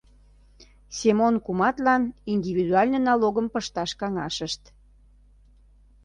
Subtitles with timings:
[0.97, 2.03] Семон куматлан
[2.33, 4.61] индивидуальный налогым пышташ каҥашышт.